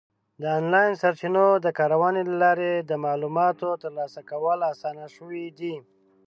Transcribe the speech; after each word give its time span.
د 0.41 0.43
آنلاین 0.59 0.91
سرچینو 1.01 1.45
د 1.65 1.67
کارونې 1.79 2.21
له 2.29 2.35
لارې 2.43 2.71
د 2.89 2.91
معلوماتو 3.05 3.69
ترلاسه 3.83 4.19
کول 4.29 4.59
اسان 4.71 4.97
شوي 5.15 5.45
دي. 5.59 5.75